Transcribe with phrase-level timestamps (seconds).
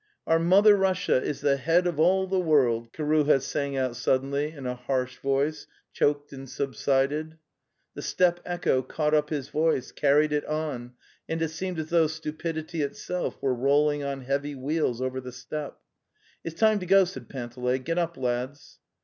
[0.25, 4.51] 'Our Mother Russia is the he ad of all the world!' Kiruha sang out suddenly
[4.51, 7.37] in a harsh voice, choked and subsided.
[7.93, 10.93] The steppe echo caught up his voice, carried it on,
[11.29, 15.77] and it seemed as though stupidity itself were rolling on heavy wheels over the steppe.
[16.43, 17.29] 'It's, time) to) go, said.
[17.29, 17.85] Panteley (7.
[17.95, 18.79] siaeur up: lads."